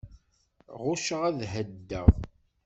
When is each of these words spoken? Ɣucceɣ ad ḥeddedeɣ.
Ɣucceɣ 0.83 1.21
ad 1.29 1.39
ḥeddedeɣ. 1.51 2.07